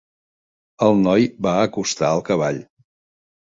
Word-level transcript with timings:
El 0.87 0.97
noi 1.01 1.27
va 1.49 1.53
acostar 1.67 2.11
el 2.19 2.25
cavall. 2.33 2.61